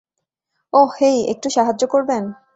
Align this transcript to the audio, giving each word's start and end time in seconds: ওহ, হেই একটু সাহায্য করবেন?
ওহ, 0.73 0.89
হেই 1.01 1.17
একটু 1.27 1.47
সাহায্য 1.49 1.83
করবেন? 1.87 2.23